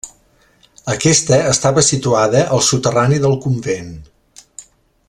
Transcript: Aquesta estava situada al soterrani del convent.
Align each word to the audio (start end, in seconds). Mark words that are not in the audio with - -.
Aquesta 0.93 1.37
estava 1.51 1.83
situada 1.89 2.43
al 2.57 2.65
soterrani 2.71 3.21
del 3.27 3.39
convent. 3.47 3.97